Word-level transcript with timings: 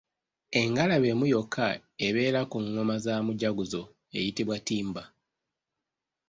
Engalabi 0.61 1.07
emu 1.13 1.25
yokka 1.33 1.67
ebeera 2.07 2.41
ku 2.51 2.57
ngoma 2.67 2.95
za 3.05 3.13
mujaguzo 3.25 3.81
eyitibwa 4.17 4.57
Ttimba. 4.61 5.03